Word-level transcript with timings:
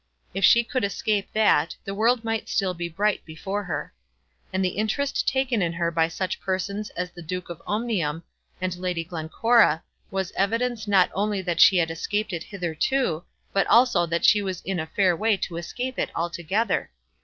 If 0.33 0.43
she 0.43 0.63
could 0.63 0.83
escape 0.83 1.31
that, 1.33 1.75
the 1.85 1.93
world 1.93 2.23
might 2.23 2.49
still 2.49 2.73
be 2.73 2.89
bright 2.89 3.23
before 3.23 3.63
her. 3.65 3.93
And 4.51 4.65
the 4.65 4.69
interest 4.69 5.27
taken 5.27 5.61
in 5.61 5.73
her 5.73 5.91
by 5.91 6.07
such 6.07 6.41
persons 6.41 6.89
as 6.97 7.11
the 7.11 7.21
Duke 7.21 7.51
of 7.51 7.61
Omnium 7.67 8.23
and 8.59 8.75
Lady 8.77 9.03
Glencora 9.03 9.83
was 10.09 10.31
evidence 10.31 10.87
not 10.87 11.11
only 11.13 11.43
that 11.43 11.59
she 11.59 11.77
had 11.77 11.91
escaped 11.91 12.33
it 12.33 12.41
hitherto, 12.41 13.25
but 13.53 13.67
also 13.67 14.07
that 14.07 14.25
she 14.25 14.41
was 14.41 14.61
in 14.61 14.79
a 14.79 14.87
fair 14.87 15.15
way 15.15 15.37
to 15.37 15.57
escape 15.57 15.99
it 15.99 16.09
altogether. 16.15 16.89